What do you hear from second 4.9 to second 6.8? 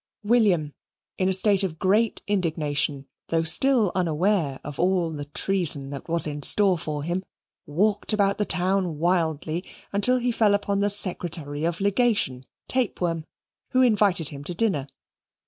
the treason that was in store